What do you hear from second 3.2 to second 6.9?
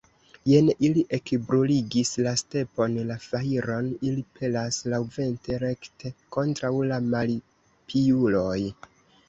fajron ili pelas laŭvente rekte kontraŭ